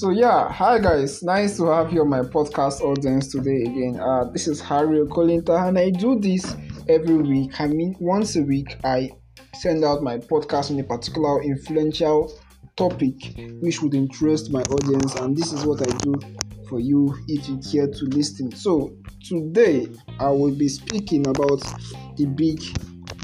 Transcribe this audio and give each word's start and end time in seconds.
So 0.00 0.08
yeah, 0.08 0.50
hi 0.50 0.78
guys, 0.78 1.22
nice 1.22 1.58
to 1.58 1.66
have 1.66 1.92
you 1.92 2.00
on 2.00 2.08
my 2.08 2.20
podcast 2.20 2.80
audience 2.80 3.30
today 3.30 3.64
again. 3.64 4.00
Uh, 4.00 4.30
this 4.32 4.48
is 4.48 4.58
Harry 4.58 4.98
Okolinta, 5.00 5.68
and 5.68 5.78
I 5.78 5.90
do 5.90 6.18
this 6.18 6.56
every 6.88 7.18
week. 7.18 7.60
I 7.60 7.66
mean, 7.66 7.94
once 8.00 8.34
a 8.36 8.40
week, 8.40 8.78
I 8.82 9.10
send 9.56 9.84
out 9.84 10.02
my 10.02 10.16
podcast 10.16 10.70
on 10.70 10.80
a 10.80 10.84
particular 10.84 11.42
influential 11.42 12.32
topic 12.76 13.12
which 13.60 13.82
would 13.82 13.92
interest 13.92 14.50
my 14.50 14.62
audience, 14.62 15.16
and 15.16 15.36
this 15.36 15.52
is 15.52 15.66
what 15.66 15.82
I 15.86 15.94
do 15.98 16.14
for 16.70 16.80
you 16.80 17.14
if 17.28 17.46
you 17.46 17.58
care 17.58 17.86
to 17.86 18.04
listen. 18.06 18.52
So 18.52 18.96
today, 19.22 19.86
I 20.18 20.30
will 20.30 20.54
be 20.54 20.70
speaking 20.70 21.26
about 21.26 21.60
the 22.16 22.24
big 22.24 22.62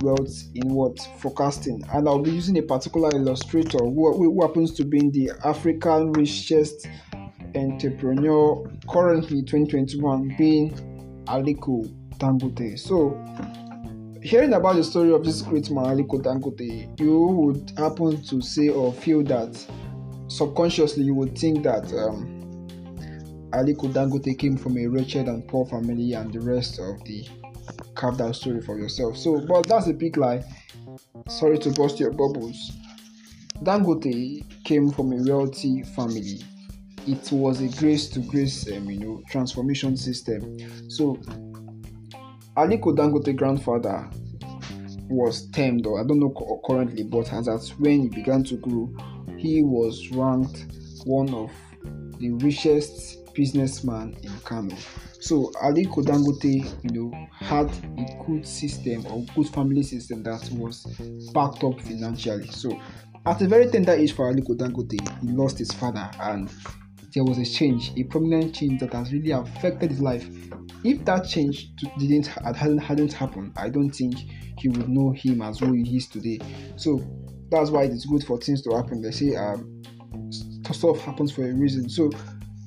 wealth 0.02 0.44
in 0.54 0.68
what? 0.68 0.98
Forecasting. 1.18 1.82
And 1.92 2.09
i'll 2.09 2.23
be 2.23 2.30
using 2.30 2.59
a 2.59 2.62
particular 2.62 3.10
illustrator 3.14 3.78
who, 3.78 4.12
who 4.12 4.42
happens 4.42 4.73
to 4.74 4.84
be 4.84 4.98
in 4.98 5.10
the 5.10 5.32
african 5.45 6.12
richest 6.12 6.87
entrepreneur 7.54 8.68
currently 8.88 9.42
2021 9.42 10.34
being 10.37 10.70
aliko 11.27 11.87
dangote. 12.18 12.78
So 12.78 13.18
hearing 14.23 14.54
about 14.54 14.77
the 14.77 14.84
story 14.84 15.12
of 15.12 15.24
this 15.24 15.42
great 15.42 15.70
man 15.70 15.84
aliko 15.84 16.23
dangote 16.23 17.01
you 17.01 17.20
would 17.20 17.73
happen 17.76 18.23
to 18.23 18.40
say 18.40 18.68
or 18.68 18.92
feel 18.92 19.23
that 19.24 19.56
subconsciously 20.28 21.04
you 21.04 21.15
would 21.15 21.37
think 21.38 21.62
that 21.62 21.92
um, 21.95 22.35
aliko 23.56 23.88
dangote 23.88 24.38
came 24.38 24.56
from 24.56 24.77
a 24.77 24.87
wretched 24.87 25.28
and 25.28 25.46
poor 25.48 25.65
family 25.66 26.12
and 26.12 26.33
the 26.33 26.41
rest 26.41 26.78
of 26.78 27.02
the 27.05 27.27
carve 27.95 28.19
that 28.19 28.34
story 28.34 28.60
for 28.60 28.79
yourself. 28.79 29.16
So, 29.16 29.41
but 29.41 29.66
that's 29.66 29.88
a 29.88 29.92
big 29.92 30.16
lie. 30.16 30.45
Sorry 31.29 31.59
to 31.59 31.70
burst 31.70 31.98
your 31.98 32.12
bubbles. 32.12 32.73
Dangote 33.62 34.45
came 34.65 34.90
from 34.90 35.12
a 35.12 35.23
wealthy 35.23 35.82
family. 35.82 36.43
It 37.07 37.30
was 37.32 37.60
a 37.60 37.68
grace 37.80 38.09
to 38.10 38.21
grace, 38.21 38.71
um, 38.71 38.90
you 38.90 38.99
know, 38.99 39.23
transformation 39.30 39.96
system. 39.96 40.59
So, 40.90 41.15
Aliko 42.57 42.95
Dangote 42.95 43.34
grandfather 43.34 44.10
was 45.09 45.49
termed, 45.51 45.87
or 45.87 46.01
I 46.01 46.07
don't 46.07 46.18
know 46.18 46.60
currently, 46.66 47.04
but 47.04 47.32
as 47.32 47.49
at 47.49 47.62
when 47.79 48.02
he 48.02 48.09
began 48.09 48.45
to 48.45 48.57
grow, 48.57 48.95
he 49.38 49.62
was 49.62 50.10
ranked 50.10 50.66
one 51.04 51.32
of 51.32 51.51
the 52.18 52.32
richest 52.32 53.26
businessman 53.37 54.16
in 54.23 54.32
Kano. 54.45 54.74
So 55.20 55.52
Aliko 55.62 56.02
Dangote, 56.02 56.65
you 56.82 56.90
know, 56.90 57.29
had 57.32 57.70
a 57.98 58.24
good 58.26 58.46
system 58.46 59.06
or 59.06 59.24
good 59.34 59.48
family 59.48 59.82
system 59.82 60.23
that 60.24 60.48
was 60.52 60.84
backed 61.32 61.62
up 61.65 61.80
financially. 61.80 62.48
So 62.48 62.80
at 63.26 63.43
a 63.43 63.46
very 63.46 63.66
tender 63.70 63.93
age 63.93 64.12
for 64.12 64.32
Aliko 64.32 64.56
Dangote, 64.56 65.00
he 65.20 65.28
lost 65.28 65.59
his 65.59 65.72
father 65.72 66.10
and 66.20 66.50
there 67.15 67.25
was 67.25 67.38
a 67.38 67.44
change, 67.44 67.93
a 67.97 68.04
prominent 68.04 68.54
change 68.54 68.81
that 68.81 68.93
has 68.93 69.12
really 69.12 69.31
affected 69.31 69.91
his 69.91 70.00
life. 70.00 70.28
If 70.84 71.04
that 71.06 71.26
change 71.26 71.75
didn't 71.98 72.26
hadn't 72.26 72.78
hadn't 72.78 73.12
happened, 73.12 73.53
I 73.56 73.71
don't 73.71 73.91
think 73.91 74.15
he 74.59 74.69
would 74.69 74.88
know 74.88 75.12
him 75.12 75.43
as 75.43 75.59
who 75.59 75.72
he 75.72 75.97
is 75.97 76.06
today. 76.06 76.38
So 76.76 77.03
that's 77.50 77.71
why 77.71 77.84
it's 77.84 78.06
good 78.06 78.22
for 78.25 78.38
things 78.38 78.62
to 78.62 78.76
happen. 78.76 79.00
They 79.00 79.10
say 79.10 79.34
um, 79.34 79.82
stuff 80.71 81.00
happens 81.00 81.32
for 81.32 81.48
a 81.48 81.53
reason. 81.53 81.88
So 81.88 82.10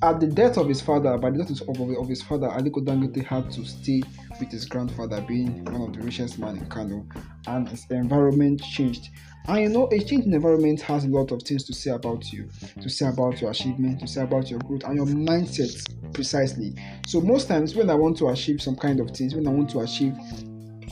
at 0.02 0.20
the 0.20 0.28
death 0.28 0.58
of 0.58 0.70
his 0.70 0.80
father, 0.80 1.18
by 1.18 1.30
the 1.30 1.40
death 1.40 1.62
of, 1.62 1.80
of, 1.80 2.08
his 2.08 2.22
father, 2.22 2.48
Aliko 2.48 2.84
Dangote 2.86 3.26
had 3.26 3.52
to 3.52 3.66
stay 3.66 4.02
with 4.40 4.50
his 4.50 4.66
grandfather, 4.66 5.22
being 5.22 5.66
one 5.66 5.82
of 5.82 5.94
the 5.94 6.00
richest 6.02 6.40
men 6.40 6.58
in 6.58 6.66
Kano, 6.68 7.06
and 7.48 7.68
his 7.68 7.86
environment 7.90 8.62
changed. 8.62 9.10
And 9.48 9.62
you 9.62 9.70
know, 9.70 9.90
a 9.92 10.00
change 10.00 10.26
in 10.26 10.34
environment 10.34 10.80
has 10.82 11.04
a 11.04 11.10
lot 11.10 11.32
of 11.32 11.44
things 11.44 11.66
to 11.66 11.74
say 11.74 11.92
about 11.92 12.32
you, 12.32 12.48
to 12.82 12.90
say 12.90 13.08
about 13.08 13.42
your 13.42 13.52
achievement, 13.52 14.00
to 14.00 14.08
say 14.08 14.22
about 14.22 14.50
your 14.50 14.60
growth, 14.60 14.84
and 14.86 14.96
your 14.96 15.06
mindset 15.06 16.14
precisely. 16.14 16.76
So 17.06 17.20
most 17.20 17.50
times 17.50 17.76
when 17.76 17.90
I 17.90 17.96
want 17.96 18.18
to 18.20 18.30
achieve 18.30 18.62
some 18.62 18.78
kind 18.78 19.02
of 19.02 19.12
things, 19.12 19.36
when 19.36 19.48
I 19.48 19.52
want 19.52 19.70
to 19.72 19.80
achieve 19.82 20.16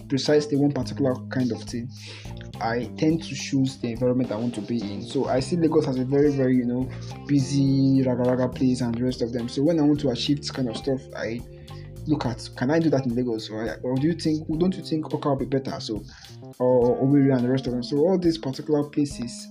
precisely 0.09 0.57
one 0.57 0.71
particular 0.71 1.15
kind 1.29 1.51
of 1.51 1.61
thing, 1.63 1.89
I 2.61 2.85
tend 2.97 3.23
to 3.23 3.35
choose 3.35 3.77
the 3.77 3.91
environment 3.91 4.31
I 4.31 4.35
want 4.35 4.55
to 4.55 4.61
be 4.61 4.81
in. 4.81 5.03
So 5.03 5.27
I 5.27 5.39
see 5.39 5.55
Lagos 5.55 5.87
as 5.87 5.97
a 5.97 6.05
very, 6.05 6.31
very, 6.31 6.55
you 6.55 6.65
know, 6.65 6.89
busy 7.27 8.03
raga 8.05 8.23
raga 8.23 8.49
place 8.49 8.81
and 8.81 8.93
the 8.93 9.03
rest 9.03 9.21
of 9.21 9.33
them. 9.33 9.49
So 9.49 9.63
when 9.63 9.79
I 9.79 9.83
want 9.83 9.99
to 10.01 10.09
achieve 10.09 10.37
this 10.37 10.51
kind 10.51 10.69
of 10.69 10.77
stuff, 10.77 11.01
I 11.15 11.39
look 12.07 12.25
at 12.25 12.49
can 12.55 12.71
I 12.71 12.79
do 12.79 12.89
that 12.89 13.05
in 13.05 13.15
Lagos 13.15 13.49
or, 13.49 13.79
or 13.83 13.95
do 13.95 14.07
you 14.07 14.13
think 14.13 14.47
don't 14.59 14.75
you 14.75 14.83
think 14.83 15.05
Awka 15.05 15.25
will 15.25 15.35
be 15.35 15.45
better? 15.45 15.79
So 15.79 16.03
or 16.59 16.97
Owerri 16.97 17.35
and 17.35 17.43
the 17.43 17.49
rest 17.49 17.67
of 17.67 17.73
them. 17.73 17.83
So 17.83 17.97
all 17.97 18.17
these 18.17 18.37
particular 18.37 18.83
places, 18.83 19.47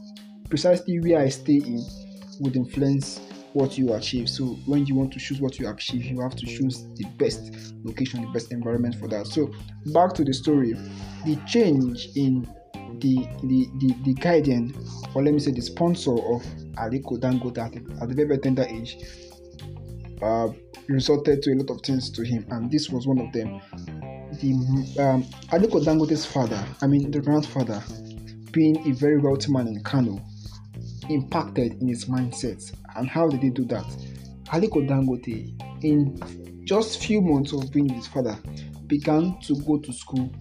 precisely 0.48 0.98
where 1.00 1.20
I 1.20 1.28
stay 1.28 1.56
in, 1.56 1.84
would 2.40 2.56
influence 2.56 3.20
what 3.52 3.78
you 3.78 3.94
achieve. 3.94 4.28
So 4.28 4.44
when 4.66 4.84
you 4.86 4.94
want 4.94 5.12
to 5.14 5.18
choose 5.18 5.40
what 5.40 5.58
you 5.58 5.68
achieve, 5.68 6.04
you 6.04 6.20
have 6.20 6.36
to 6.36 6.44
choose 6.44 6.84
the 6.96 7.06
best 7.16 7.74
location, 7.84 8.20
the 8.20 8.28
best 8.28 8.52
environment 8.52 8.94
for 8.96 9.08
that. 9.08 9.26
So 9.26 9.50
back 9.86 10.12
to 10.14 10.24
the 10.24 10.34
story, 10.34 10.74
the 11.24 11.36
change 11.46 12.08
in 12.16 12.46
the 13.00 13.26
the 13.44 13.68
the, 13.78 13.94
the 14.04 14.14
guardian 14.14 14.74
or 15.14 15.22
let 15.22 15.34
me 15.34 15.40
say 15.40 15.50
the 15.50 15.62
sponsor 15.62 16.12
of 16.12 16.42
Aliko 16.76 17.18
Dangote 17.18 17.58
at, 17.58 18.02
at 18.02 18.08
the 18.08 18.14
very 18.14 18.38
tender 18.38 18.64
age 18.64 18.98
uh, 20.22 20.48
resulted 20.88 21.42
to 21.42 21.52
a 21.52 21.56
lot 21.56 21.70
of 21.70 21.80
things 21.82 22.10
to 22.10 22.22
him. 22.22 22.46
And 22.50 22.70
this 22.70 22.90
was 22.90 23.06
one 23.06 23.18
of 23.18 23.32
them. 23.32 23.60
The 24.40 24.52
um, 25.02 25.24
Aliko 25.50 25.82
Dangote's 25.84 26.26
father 26.26 26.62
I 26.82 26.86
mean 26.86 27.10
the 27.10 27.20
grandfather 27.20 27.82
being 28.52 28.76
a 28.88 28.94
very 28.94 29.18
wealthy 29.18 29.52
man 29.52 29.68
in 29.68 29.82
Kano 29.82 30.20
impacted 31.08 31.80
in 31.80 31.88
his 31.88 32.06
mindset. 32.06 32.74
And 32.96 33.08
how 33.08 33.28
did 33.28 33.42
he 33.42 33.50
do 33.50 33.64
that? 33.66 33.84
Aliko 34.46 34.86
Dangote 34.86 35.84
in 35.84 36.64
just 36.64 37.02
few 37.02 37.20
months 37.20 37.52
of 37.52 37.70
being 37.72 37.86
with 37.86 37.96
his 37.96 38.06
father 38.06 38.36
began 38.86 39.38
to 39.42 39.54
go 39.62 39.78
to 39.78 39.92
school 39.92 40.32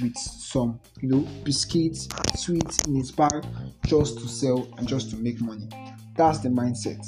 with 0.00 0.16
some, 0.16 0.80
you 1.00 1.08
know, 1.08 1.20
biscuits, 1.44 2.08
sweets 2.36 2.78
in 2.86 2.96
his 2.96 3.12
bag 3.12 3.44
just 3.86 4.18
to 4.18 4.28
sell 4.28 4.68
and 4.78 4.88
just 4.88 5.10
to 5.10 5.16
make 5.16 5.40
money. 5.40 5.68
That's 6.16 6.38
the 6.40 6.48
mindset. 6.48 7.04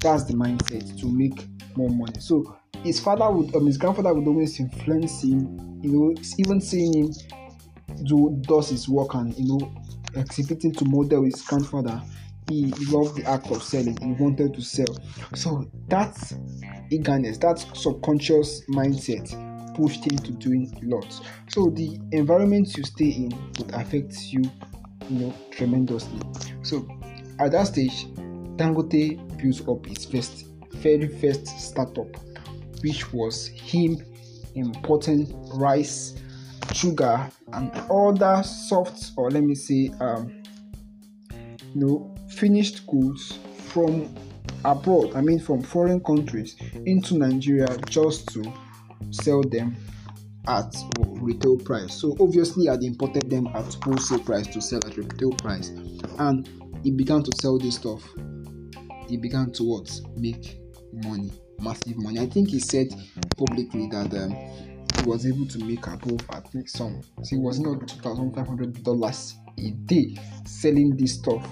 That's 0.00 0.24
the 0.24 0.34
mindset 0.34 0.98
to 1.00 1.06
make 1.06 1.46
more 1.76 1.90
money. 1.90 2.20
So 2.20 2.56
his 2.82 3.00
father 3.00 3.30
would, 3.30 3.54
um, 3.54 3.66
his 3.66 3.76
grandfather 3.76 4.14
would 4.14 4.26
always 4.26 4.58
influence 4.58 5.22
him. 5.22 5.80
You 5.82 5.92
know, 5.92 6.14
even 6.38 6.60
seeing 6.60 6.94
him 6.94 7.12
do 8.04 8.38
does 8.42 8.70
his 8.70 8.88
work 8.88 9.14
and 9.14 9.36
you 9.36 9.46
know 9.46 9.72
exhibiting 10.14 10.72
to 10.72 10.84
model 10.86 11.24
his 11.24 11.40
grandfather. 11.42 12.00
He 12.48 12.72
loved 12.88 13.16
the 13.16 13.24
act 13.26 13.50
of 13.50 13.62
selling. 13.62 13.96
He 14.00 14.12
wanted 14.20 14.54
to 14.54 14.62
sell. 14.62 14.98
So 15.36 15.70
that's 15.86 16.34
eagerness. 16.90 17.38
That's 17.38 17.64
subconscious 17.80 18.64
mindset 18.66 19.30
pushed 19.74 20.10
him 20.10 20.18
to 20.18 20.32
doing 20.32 20.72
lots. 20.82 21.20
So 21.48 21.70
the 21.70 21.98
environment 22.12 22.76
you 22.76 22.84
stay 22.84 23.10
in 23.10 23.32
would 23.58 23.72
affect 23.74 24.32
you, 24.32 24.42
you 25.08 25.18
know, 25.18 25.34
tremendously. 25.50 26.20
So 26.62 26.86
at 27.38 27.52
that 27.52 27.68
stage, 27.68 28.06
Dangote 28.56 29.38
built 29.42 29.68
up 29.68 29.86
his 29.86 30.04
first, 30.04 30.46
very 30.74 31.08
first 31.08 31.46
startup, 31.46 32.08
which 32.82 33.12
was 33.12 33.46
him 33.48 34.02
importing 34.54 35.32
rice, 35.54 36.20
sugar, 36.74 37.30
and 37.52 37.72
other 37.90 38.42
soft, 38.42 39.12
or 39.16 39.30
let 39.30 39.42
me 39.42 39.54
say, 39.54 39.90
um, 40.00 40.42
you 41.74 41.86
know, 41.86 42.14
finished 42.28 42.86
goods 42.86 43.38
from 43.68 44.14
abroad. 44.64 45.14
I 45.14 45.20
mean, 45.20 45.38
from 45.38 45.62
foreign 45.62 46.00
countries 46.00 46.56
into 46.86 47.16
Nigeria 47.16 47.78
just 47.88 48.28
to 48.34 48.52
sell 49.10 49.42
them 49.42 49.76
at 50.48 50.74
retail 50.96 51.56
price. 51.58 51.94
So 51.94 52.16
obviously, 52.20 52.68
I 52.68 52.74
imported 52.74 53.28
them 53.30 53.46
at 53.48 53.74
wholesale 53.82 54.20
price 54.20 54.46
to 54.48 54.60
sell 54.60 54.80
at 54.86 54.96
retail 54.96 55.32
price, 55.32 55.68
and 56.18 56.48
he 56.82 56.90
began 56.90 57.22
to 57.22 57.32
sell 57.40 57.58
this 57.58 57.76
stuff. 57.76 58.02
He 59.08 59.16
began 59.16 59.52
to 59.52 59.64
what 59.64 59.90
make 60.16 60.60
money, 60.92 61.32
massive 61.60 61.96
money. 61.96 62.20
I 62.20 62.26
think 62.26 62.50
he 62.50 62.60
said 62.60 62.88
publicly 63.36 63.88
that 63.88 64.14
um, 64.14 64.30
he 64.96 65.08
was 65.08 65.26
able 65.26 65.46
to 65.46 65.64
make 65.64 65.86
above 65.86 66.20
I 66.30 66.40
think 66.40 66.68
some. 66.68 67.02
So 67.22 67.36
it 67.36 67.40
was 67.40 67.60
not 67.60 67.86
two 67.88 68.00
thousand 68.00 68.34
five 68.34 68.46
hundred 68.46 68.82
dollars 68.82 69.36
a 69.58 69.70
day 69.70 70.16
selling 70.46 70.96
this 70.96 71.14
stuff 71.14 71.44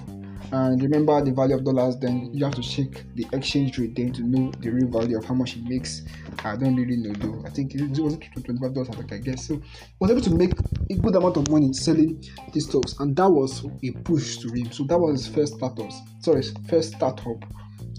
and 0.52 0.82
remember 0.82 1.22
the 1.22 1.32
value 1.32 1.56
of 1.56 1.64
dollars 1.64 1.96
then 1.98 2.30
you 2.32 2.44
have 2.44 2.54
to 2.54 2.62
check 2.62 3.04
the 3.14 3.26
exchange 3.32 3.78
rate 3.78 3.94
then 3.94 4.12
to 4.12 4.22
know 4.22 4.50
the 4.60 4.70
real 4.70 4.88
value 4.88 5.18
of 5.18 5.24
how 5.24 5.34
much 5.34 5.56
it 5.56 5.64
makes. 5.64 6.02
I 6.44 6.56
don't 6.56 6.76
really 6.76 6.96
know 6.96 7.12
though. 7.14 7.46
I 7.46 7.50
think 7.50 7.74
it 7.74 7.98
was 7.98 8.16
25 8.44 8.74
dollars 8.74 8.88
i 9.10 9.18
guess. 9.18 9.46
So 9.46 9.60
was 10.00 10.10
able 10.10 10.22
to 10.22 10.34
make 10.34 10.52
a 10.90 10.94
good 10.94 11.16
amount 11.16 11.36
of 11.36 11.50
money 11.50 11.72
selling 11.72 12.24
these 12.52 12.68
stocks 12.68 12.98
and 12.98 13.14
that 13.16 13.28
was 13.28 13.64
a 13.82 13.90
push 14.02 14.38
to 14.38 14.48
him 14.48 14.72
so 14.72 14.84
that 14.84 14.98
was 14.98 15.24
his 15.24 15.34
first 15.34 15.54
startup 15.54 15.90
sorry 16.20 16.42
first 16.68 16.94
startup 16.94 17.44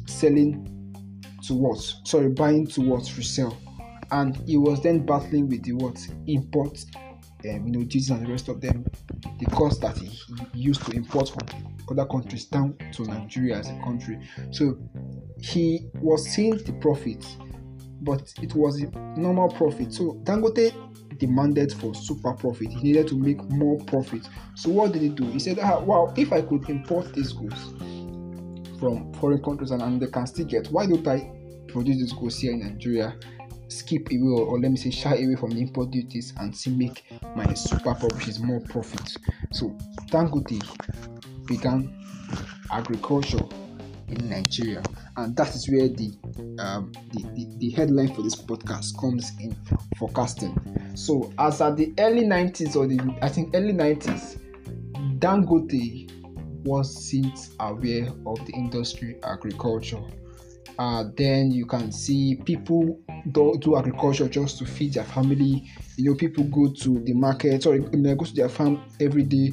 selling 0.07 0.65
to 1.43 1.53
what? 1.53 1.79
Sorry 2.03 2.29
buying 2.29 2.67
to 2.67 2.81
what? 2.81 3.03
Resell 3.15 3.57
and 4.11 4.35
he 4.47 4.57
was 4.57 4.81
then 4.81 5.05
battling 5.05 5.49
with 5.49 5.63
the 5.63 5.73
what? 5.73 5.99
Import 6.27 6.83
um, 7.45 7.67
you 7.67 7.71
know 7.71 7.83
Jesus 7.83 8.09
and 8.09 8.25
the 8.25 8.31
rest 8.31 8.49
of 8.49 8.59
them 8.59 8.85
the 9.39 9.45
cost 9.47 9.81
that 9.81 9.97
he, 9.97 10.07
he 10.07 10.59
used 10.59 10.85
to 10.85 10.91
import 10.91 11.29
from 11.29 11.78
other 11.91 12.05
countries 12.05 12.45
down 12.45 12.77
to 12.93 13.03
Nigeria 13.03 13.57
as 13.57 13.69
a 13.69 13.79
country. 13.79 14.19
So 14.51 14.77
he 15.39 15.87
was 15.95 16.27
seeing 16.27 16.57
the 16.57 16.73
profit, 16.81 17.25
but 18.01 18.33
it 18.41 18.53
was 18.55 18.81
a 18.81 18.89
normal 19.17 19.49
profit. 19.49 19.93
So 19.93 20.19
Dangote 20.23 20.73
demanded 21.17 21.73
for 21.73 21.93
super 21.93 22.33
profit. 22.33 22.69
He 22.69 22.81
needed 22.81 23.07
to 23.09 23.15
make 23.15 23.41
more 23.49 23.77
profit. 23.85 24.27
So 24.55 24.69
what 24.69 24.93
did 24.93 25.01
he 25.01 25.09
do? 25.09 25.25
He 25.25 25.39
said, 25.39 25.59
ah, 25.61 25.79
"Wow, 25.79 26.13
if 26.17 26.31
I 26.31 26.41
could 26.41 26.69
import 26.69 27.13
these 27.13 27.33
goods 27.33 27.73
from 28.79 29.13
foreign 29.15 29.43
countries 29.43 29.71
and, 29.71 29.81
and 29.81 30.01
they 30.01 30.07
can 30.07 30.25
still 30.25 30.45
get, 30.45 30.67
why 30.67 30.85
don't 30.85 31.05
I 31.07 31.31
produce 31.67 31.97
these 31.97 32.13
goods 32.13 32.39
here 32.39 32.53
in 32.53 32.59
Nigeria?" 32.61 33.15
skip 33.69 34.07
away 34.11 34.41
or, 34.41 34.45
or, 34.47 34.59
let 34.59 34.71
me 34.71 34.77
say 34.77 34.89
shy 34.89 35.15
away 35.15 35.35
from 35.35 35.51
the 35.51 35.61
import 35.61 35.91
duties 35.91 36.33
and 36.37 36.55
see 36.55 36.71
make 36.71 37.05
my 37.35 37.53
super 37.53 37.93
profits 37.95 38.39
more 38.39 38.59
profit. 38.61 39.15
So 39.51 39.69
Dangote 40.07 40.59
began 41.49 41.93
agriculture 42.71 43.43
in 44.07 44.29
Nigeria, 44.29 44.81
and 45.17 45.35
that 45.35 45.53
is 45.55 45.69
where 45.69 45.89
the, 45.89 46.11
um, 46.59 46.91
the, 47.11 47.23
the, 47.33 47.47
the 47.57 47.69
headline 47.71 48.13
for 48.13 48.21
this 48.21 48.35
podcast 48.35 48.97
comes 48.99 49.31
in 49.39 49.55
forecasting. 49.97 50.57
So, 50.95 51.33
as 51.37 51.61
at 51.61 51.75
the 51.75 51.93
early 51.97 52.23
90s 52.23 52.75
or 52.75 52.87
the 52.87 52.99
I 53.21 53.29
think 53.29 53.51
early 53.53 53.73
90s, 53.73 54.39
Dangote 55.19 56.11
was 56.65 57.09
since 57.09 57.55
aware 57.59 58.07
of 58.25 58.45
the 58.45 58.53
industry 58.53 59.17
agriculture. 59.23 60.01
Uh, 60.77 61.03
then 61.17 61.51
you 61.51 61.65
can 61.65 61.91
see 61.91 62.37
people 62.45 62.97
do, 63.31 63.57
do 63.59 63.77
agriculture 63.77 64.29
just 64.29 64.57
to 64.59 64.65
feed 64.65 64.93
their 64.93 65.03
family. 65.03 65.69
You 65.97 66.11
know, 66.11 66.15
people 66.15 66.45
go 66.45 66.71
to 66.71 66.99
the 67.03 67.13
market 67.13 67.65
or 67.65 67.77
go 67.77 68.23
to 68.23 68.33
their 68.33 68.47
farm 68.47 68.81
every 69.01 69.23
day 69.23 69.51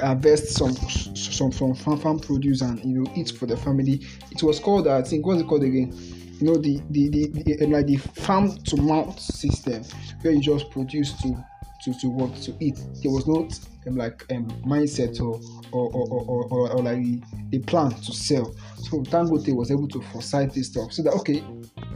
harvest 0.00 0.50
some 0.54 0.74
some 1.14 1.50
from 1.50 1.74
farm, 1.74 1.98
farm 1.98 2.18
produce 2.18 2.60
and 2.60 2.78
you 2.84 3.02
know 3.02 3.12
eat 3.14 3.30
for 3.30 3.46
the 3.46 3.56
family. 3.56 4.00
It 4.30 4.42
was 4.42 4.58
called 4.58 4.88
I 4.88 5.02
think 5.02 5.26
what's 5.26 5.40
it 5.40 5.46
called 5.46 5.64
again? 5.64 5.92
You 6.40 6.46
know 6.46 6.56
the 6.56 6.80
the, 6.90 7.08
the, 7.08 7.56
the 7.56 7.66
like 7.66 7.86
the 7.86 7.96
farm 7.96 8.56
to 8.56 8.76
mouth 8.76 9.18
system 9.18 9.84
where 10.22 10.32
you 10.32 10.40
just 10.40 10.70
produce 10.70 11.12
to 11.22 11.44
to, 11.84 11.94
to 12.00 12.08
what 12.08 12.34
to 12.36 12.54
eat. 12.60 12.80
There 13.02 13.10
was 13.10 13.26
not 13.26 13.58
um, 13.86 13.96
like 13.96 14.24
um, 14.32 14.46
mindset 14.64 15.20
or 15.20 15.40
or, 15.72 15.90
or, 15.92 16.08
or, 16.08 16.44
or, 16.46 16.70
or 16.72 16.82
like 16.82 17.04
a 17.52 17.58
plan 17.60 17.90
to 17.90 18.12
sell. 18.12 18.54
So 18.76 19.02
Dangote 19.02 19.54
was 19.54 19.70
able 19.70 19.88
to 19.88 20.00
foresight 20.02 20.52
this 20.54 20.68
stuff 20.68 20.92
so 20.92 21.02
that 21.02 21.12
okay, 21.14 21.42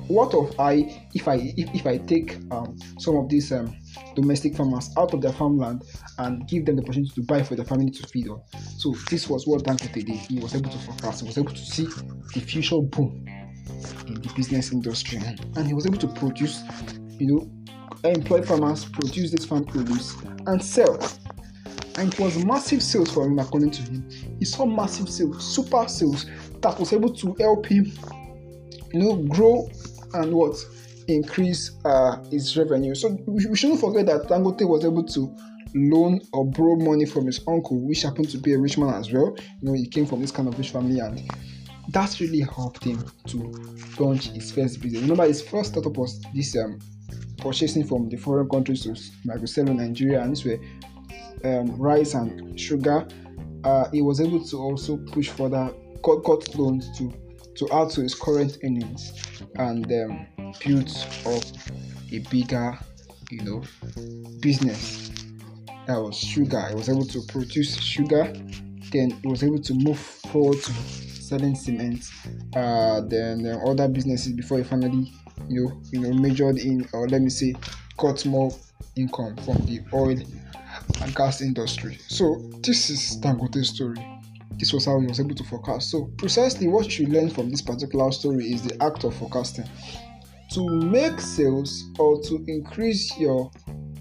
what 0.08 0.34
of 0.34 0.58
I 0.58 1.04
if 1.14 1.26
I 1.26 1.52
if, 1.56 1.74
if 1.74 1.86
I 1.86 1.98
take 1.98 2.38
um, 2.50 2.76
some 2.98 3.16
of 3.16 3.28
these 3.28 3.52
um, 3.52 3.76
domestic 4.14 4.56
farmers 4.56 4.90
out 4.96 5.12
of 5.14 5.20
their 5.20 5.32
farmland 5.32 5.82
and 6.18 6.46
give 6.48 6.66
them 6.66 6.76
the 6.76 6.82
opportunity 6.82 7.12
to 7.14 7.22
buy 7.22 7.42
for 7.42 7.56
their 7.56 7.64
family 7.64 7.90
to 7.90 8.06
feed 8.08 8.28
on. 8.28 8.40
So 8.78 8.94
this 9.10 9.28
was 9.28 9.46
what 9.46 9.64
Dangote 9.64 9.92
did. 9.92 10.08
He 10.08 10.38
was 10.38 10.54
able 10.54 10.70
to 10.70 10.78
forecast. 10.78 11.22
He 11.22 11.26
was 11.26 11.38
able 11.38 11.52
to 11.52 11.64
see 11.64 11.86
the 12.34 12.40
future 12.40 12.80
boom 12.80 13.24
in 14.06 14.14
the 14.14 14.32
business 14.36 14.72
industry, 14.72 15.18
and 15.56 15.66
he 15.66 15.74
was 15.74 15.86
able 15.86 15.98
to 15.98 16.08
produce, 16.08 16.62
you 17.18 17.26
know, 17.26 17.50
employ 18.04 18.42
farmers, 18.42 18.84
produce 18.84 19.30
this 19.32 19.44
farm 19.44 19.64
produce, 19.64 20.16
and 20.46 20.62
sell. 20.62 20.98
And 21.98 22.12
it 22.12 22.20
was 22.20 22.44
massive 22.44 22.82
sales 22.82 23.10
for 23.10 23.24
him, 23.24 23.38
according 23.38 23.70
to 23.70 23.82
him. 23.82 24.08
He 24.38 24.44
saw 24.44 24.66
massive 24.66 25.08
sales, 25.08 25.42
super 25.42 25.88
sales 25.88 26.26
that 26.60 26.78
was 26.78 26.92
able 26.92 27.12
to 27.14 27.34
help 27.40 27.66
him, 27.66 27.90
you 28.92 29.00
know, 29.00 29.16
grow 29.28 29.68
and 30.14 30.32
what 30.32 30.56
increase 31.08 31.72
uh, 31.84 32.22
his 32.30 32.56
revenue. 32.56 32.94
So 32.94 33.16
we, 33.26 33.56
shouldn't 33.56 33.80
forget 33.80 34.06
that 34.06 34.28
Dangote 34.28 34.68
was 34.68 34.84
able 34.84 35.04
to 35.04 35.34
loan 35.74 36.20
or 36.32 36.44
borrow 36.44 36.76
money 36.76 37.04
from 37.06 37.26
his 37.26 37.40
uncle, 37.46 37.78
which 37.80 38.02
happened 38.02 38.30
to 38.30 38.38
be 38.38 38.54
a 38.54 38.58
rich 38.58 38.78
man 38.78 38.94
as 38.94 39.12
well. 39.12 39.36
You 39.60 39.68
know, 39.68 39.72
he 39.72 39.86
came 39.86 40.06
from 40.06 40.20
this 40.20 40.30
kind 40.30 40.48
of 40.48 40.58
rich 40.58 40.70
family, 40.70 41.00
and 41.00 41.28
that's 41.90 42.20
really 42.20 42.40
helped 42.40 42.84
him 42.84 43.04
to 43.28 43.38
launch 43.98 44.28
his 44.28 44.50
first 44.50 44.80
business. 44.80 45.02
Remember, 45.02 45.26
his 45.26 45.42
first 45.42 45.72
startup 45.72 45.96
was 45.96 46.20
this 46.34 46.56
um, 46.56 46.78
purchasing 47.38 47.84
from 47.86 48.08
the 48.08 48.16
foreign 48.16 48.48
countries 48.48 48.82
to 48.82 48.96
like 49.26 49.46
sell 49.46 49.68
in 49.68 49.76
Nigeria, 49.76 50.22
and 50.22 50.32
this 50.32 50.44
were 50.44 50.58
um, 51.44 51.76
rice 51.76 52.14
and 52.14 52.58
sugar. 52.58 53.06
Uh, 53.64 53.88
he 53.90 54.02
was 54.02 54.20
able 54.20 54.44
to 54.44 54.58
also 54.58 54.96
push 54.96 55.28
further, 55.28 55.72
cut, 56.04 56.24
cut 56.24 56.54
loans 56.56 56.96
to 56.98 57.12
to 57.56 57.68
add 57.70 57.90
to 57.90 58.02
his 58.02 58.14
current 58.14 58.58
earnings, 58.64 59.12
and 59.56 59.90
um, 59.92 60.26
built 60.64 61.26
up 61.26 61.42
a 62.12 62.18
bigger, 62.30 62.78
you 63.30 63.42
know, 63.42 63.62
business. 64.40 65.10
That 65.86 65.98
was 65.98 66.16
sugar. 66.16 66.66
He 66.68 66.74
was 66.74 66.88
able 66.88 67.06
to 67.06 67.22
produce 67.28 67.76
sugar. 67.80 68.32
Then 68.92 69.10
he 69.10 69.28
was 69.28 69.42
able 69.42 69.60
to 69.60 69.74
move 69.74 69.98
forward 69.98 70.62
to 70.62 70.72
selling 70.72 71.54
cement. 71.54 72.08
Uh, 72.54 73.00
then, 73.02 73.42
then 73.42 73.60
other 73.66 73.88
businesses 73.88 74.32
before 74.32 74.58
he 74.58 74.64
finally, 74.64 75.12
you 75.48 75.64
know, 75.64 75.80
you 75.92 76.00
know, 76.00 76.12
majored 76.12 76.58
in, 76.58 76.88
or 76.92 77.08
let 77.08 77.20
me 77.20 77.30
say, 77.30 77.54
got 77.96 78.24
more 78.26 78.52
income 78.96 79.36
from 79.38 79.56
the 79.66 79.80
oil 79.92 80.18
and 81.02 81.14
gas 81.14 81.40
industry. 81.40 81.98
So 82.08 82.36
this 82.62 82.90
is 82.90 83.16
Dangote's 83.16 83.70
story. 83.70 84.04
This 84.58 84.72
was 84.72 84.86
how 84.86 84.98
he 85.00 85.06
was 85.06 85.20
able 85.20 85.34
to 85.34 85.44
forecast. 85.44 85.90
So 85.90 86.04
precisely 86.16 86.68
what 86.68 86.98
you 86.98 87.06
learn 87.06 87.30
from 87.30 87.50
this 87.50 87.62
particular 87.62 88.10
story 88.12 88.52
is 88.52 88.62
the 88.62 88.82
act 88.82 89.04
of 89.04 89.14
forecasting. 89.14 89.68
To 90.52 90.66
make 90.66 91.20
sales 91.20 91.84
or 91.98 92.20
to 92.22 92.44
increase 92.46 93.16
your 93.18 93.50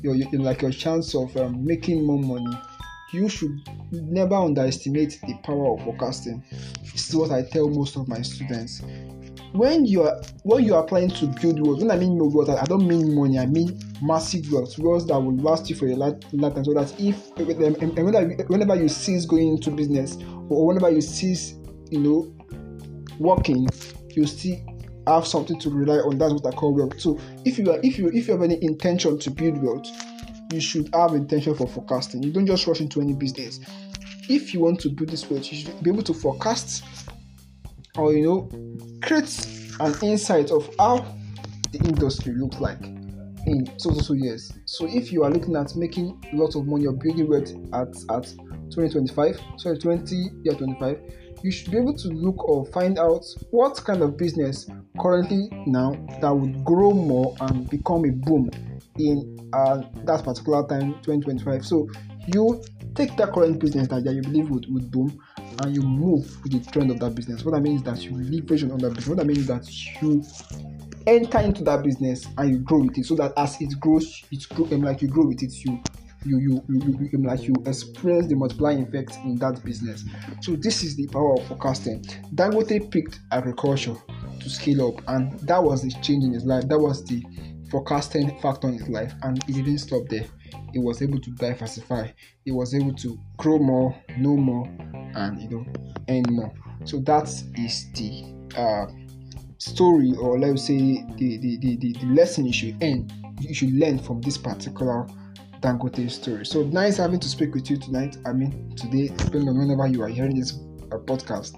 your, 0.02 0.16
your 0.16 0.42
like 0.42 0.62
your 0.62 0.72
chance 0.72 1.16
of 1.16 1.36
um, 1.38 1.66
making 1.66 2.06
more 2.06 2.20
money 2.20 2.56
you 3.16 3.30
should 3.30 3.62
never 3.92 4.36
underestimate 4.36 5.20
the 5.26 5.36
power 5.44 5.74
of 5.74 5.84
forecasting. 5.84 6.44
This 6.82 7.10
is 7.10 7.16
what 7.16 7.32
i 7.32 7.44
tell 7.44 7.70
most 7.70 7.96
of 7.96 8.08
my 8.08 8.22
students. 8.22 8.82
When 9.54 9.86
you 9.86 10.04
are 10.04 10.22
when 10.44 10.64
you 10.64 10.76
are 10.76 10.84
planning 10.84 11.12
to 11.12 11.28
build 11.28 11.66
wealth 11.66 11.80
when 11.80 11.92
i 11.92 11.96
mean 11.96 12.18
wealth 12.18 12.50
i 12.50 12.66
don't 12.66 12.88
mean 12.88 13.16
money 13.16 13.40
i 13.40 13.46
mean 13.46 13.80
massive 14.02 14.52
wealth 14.52 14.78
wealth 14.78 15.08
that 15.08 15.20
will 15.20 15.36
last 15.38 15.70
you 15.70 15.76
for 15.76 15.88
a 15.88 15.96
lifetime 15.96 16.66
so 16.66 16.74
that 16.74 16.94
if 17.00 17.32
um, 17.40 17.76
um, 17.82 18.06
whenever, 18.06 18.44
whenever 18.48 18.76
you 18.76 18.90
cease 18.90 19.26
going 19.26 19.48
into 19.48 19.72
business 19.72 20.18
or 20.50 20.68
whenever 20.68 20.90
you 20.90 21.02
cease 21.02 21.56
you 21.92 22.00
know 22.00 22.36
working 23.20 23.68
you 24.10 24.26
still 24.26 24.58
have 25.08 25.28
something 25.28 25.60
to 25.60 25.70
rely 25.70 25.98
on. 25.98 26.18
That's 26.18 26.34
what 26.34 26.46
I 26.46 26.56
call 26.56 26.74
wealth. 26.74 27.00
So 27.00 27.20
if 27.44 27.58
you 27.58 27.72
are 27.72 27.80
if 27.84 27.98
you 27.98 28.08
if 28.10 28.28
you 28.28 28.34
have 28.34 28.44
any 28.44 28.58
intention 28.62 29.20
to 29.20 29.32
build 29.32 29.62
wealth, 29.62 29.88
you 30.52 30.60
should 30.60 30.90
have 30.94 31.14
intention 31.14 31.56
for 31.56 31.68
forecasting. 31.68 32.24
You 32.24 32.32
don't 32.32 32.48
just 32.48 32.66
rush 32.68 32.82
into 32.82 33.02
any 33.02 33.14
business. 33.14 33.60
If 34.28 34.54
you 34.54 34.62
want 34.62 34.80
to 34.82 34.90
build 34.90 35.10
this 35.10 35.30
wealth, 35.30 35.52
you 35.52 35.60
should 35.60 35.84
be 35.84 35.92
able 35.92 36.04
to 36.04 36.14
forecast 36.14 36.84
or 37.98 38.14
you 38.14 38.26
know 38.26 39.00
create 39.02 39.48
an 39.80 39.94
insight 40.02 40.52
of 40.52 40.74
how 40.80 41.06
the 41.72 41.80
industry 41.80 42.34
looks 42.34 42.60
like 42.60 42.95
in 43.46 43.68
so 43.80 43.92
so 43.92 44.02
so 44.02 44.14
years. 44.14 44.52
So 44.66 44.88
if 44.88 45.12
you 45.12 45.24
are 45.24 45.30
looking 45.30 45.56
at 45.56 45.76
making 45.76 46.22
a 46.34 46.36
lot 46.36 46.56
of 46.56 46.68
money 46.68 46.88
or 46.88 46.94
building 46.94 47.30
wealth 47.30 47.52
at 47.74 47.96
at 48.10 48.24
2025, 48.72 49.40
sorry 49.58 49.78
20 49.78 50.30
yeah 50.44 50.54
25 50.54 51.00
you 51.44 51.52
should 51.52 51.70
be 51.70 51.78
able 51.78 51.94
to 51.94 52.08
look 52.08 52.48
or 52.50 52.66
find 52.68 52.98
out 52.98 53.24
what 53.52 53.76
kind 53.86 54.02
of 54.02 54.18
business 54.18 54.68
currently 55.00 55.48
now 55.68 55.92
that 56.20 56.34
would 56.34 56.64
grow 56.64 56.92
more 56.92 57.36
and 57.42 57.70
become 57.70 58.04
a 58.06 58.12
boom 58.12 58.50
in 58.98 59.50
uh, 59.54 59.82
that 60.06 60.24
particular 60.24 60.66
time 60.68 60.94
2025 61.04 61.64
so 61.64 61.88
you 62.34 62.64
take 62.96 63.16
that 63.18 63.32
current 63.34 63.60
business 63.60 63.88
that, 63.90 64.04
that 64.04 64.14
you 64.14 64.22
believe 64.22 64.50
would, 64.50 64.66
would 64.74 64.90
boom 64.90 65.22
and 65.64 65.76
you 65.76 65.82
move 65.82 66.42
with 66.44 66.52
the 66.52 66.72
trend 66.72 66.90
of 66.92 67.00
that 67.00 67.14
business. 67.14 67.46
What 67.46 67.56
i 67.56 67.60
mean 67.60 67.76
is 67.76 67.84
that 67.84 68.02
you 68.04 68.12
leverage 68.16 68.64
on 68.64 68.78
that 68.80 68.90
business. 68.90 69.08
What 69.08 69.20
i 69.20 69.24
mean 69.24 69.38
is 69.38 69.48
that 69.48 69.70
you 70.02 70.24
enter 71.08 71.40
into 71.40 71.64
that 71.64 71.84
business 71.84 72.28
and 72.38 72.50
you 72.50 72.58
grow 72.60 72.80
with 72.80 72.98
it 72.98 73.06
so 73.06 73.16
that 73.16 73.34
as 73.38 73.60
it 73.62 73.80
grows 73.80 74.24
it 74.32 74.48
grow, 74.50 74.66
um, 74.66 74.82
like 74.82 75.02
you 75.02 75.08
grow 75.08 75.26
with 75.26 75.42
it 75.44 75.54
you 75.66 75.82
you 76.26 76.40
you, 76.40 76.64
you, 76.70 77.10
you, 77.12 77.24
like 77.24 77.44
you 77.44 77.54
experience 77.66 78.28
the 78.28 78.36
multiplying 78.36 78.82
effect 78.82 79.16
in 79.26 79.38
that 79.38 79.64
business. 79.64 80.04
So 80.42 80.56
this 80.56 80.84
is 80.84 80.96
the 80.96 81.08
power 81.08 81.40
of 81.40 81.48
forecasting. 81.48 82.04
Dangote 82.34 82.90
picked 82.90 83.20
agriculture 83.32 83.96
to 84.40 84.50
scale 84.50 84.88
up, 84.90 85.08
and 85.08 85.40
that 85.42 85.64
was 85.64 85.84
the 85.84 85.92
change 86.02 86.24
in 86.24 86.34
his 86.34 86.44
life. 86.44 86.68
That 86.68 86.80
was 86.80 87.06
the 87.06 87.24
forecasting 87.70 88.40
factor 88.42 88.68
in 88.68 88.80
his 88.80 88.90
life, 88.90 89.14
and 89.22 89.44
he 89.44 89.54
didn't 89.54 89.78
stop 89.78 90.08
there. 90.10 90.26
He 90.74 90.80
was 90.80 91.02
able 91.02 91.20
to 91.20 91.32
diversify. 91.32 92.10
He 92.44 92.52
was 92.52 92.74
able 92.74 92.94
to 92.96 93.20
grow 93.38 93.60
more, 93.60 93.96
know 94.18 94.36
more, 94.36 94.66
and 95.16 95.40
you 95.42 95.50
know, 95.50 95.66
earn 96.10 96.24
more. 96.30 96.52
So 96.86 97.00
that 97.02 97.30
is 97.56 97.92
the 97.94 98.34
uh, 98.58 98.88
story, 99.58 100.14
or 100.20 100.40
let's 100.40 100.64
say 100.64 101.04
the, 101.18 101.38
the, 101.38 101.58
the, 101.58 101.76
the, 101.78 101.94
the 101.94 102.06
lesson 102.08 102.46
you 102.46 102.54
should 102.54 102.84
earn. 102.84 103.10
You 103.40 103.54
should 103.54 103.74
learn 103.74 104.00
from 104.00 104.22
this 104.22 104.38
particular 104.38 105.08
Dangote 105.62 106.10
story. 106.10 106.46
So 106.46 106.64
nice 106.64 106.98
having 106.98 107.20
to 107.20 107.28
speak 107.28 107.54
with 107.54 107.70
you 107.70 107.78
tonight. 107.78 108.18
I 108.26 108.34
mean, 108.34 108.76
today, 108.76 109.08
depending 109.08 109.50
on 109.50 109.58
whenever 109.58 109.88
you 109.88 110.04
are 110.04 110.08
hearing 110.08 110.40
this 110.40 110.54
uh, 110.92 110.98
podcast. 110.98 111.56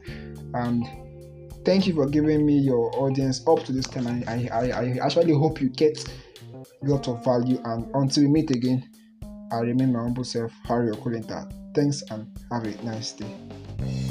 And 0.54 0.86
thank 1.66 1.88
you 1.88 1.94
for 1.94 2.08
giving 2.08 2.46
me 2.46 2.58
your 2.58 2.96
audience 2.98 3.46
up 3.48 3.64
to 3.66 3.72
this 3.72 3.86
time. 3.86 4.08
I, 4.28 4.48
I, 4.52 4.72
I 4.72 4.98
actually 5.04 5.34
hope 5.34 5.62
you 5.62 5.70
get 5.70 5.98
a 6.54 6.86
lot 6.86 7.08
of 7.08 7.24
value. 7.24 7.60
And 7.66 7.90
until 7.94 8.24
we 8.24 8.30
meet 8.30 8.52
again, 8.52 8.90
I 9.52 9.60
remain 9.60 9.94
my 9.94 10.00
humble 10.00 10.24
self, 10.24 10.52
Harry 10.66 10.92
Okolenta. 10.92 11.52
Thanks 11.76 12.02
and 12.10 12.28
have 12.52 12.64
a 12.64 12.84
nice 12.84 13.12
day. 13.12 14.07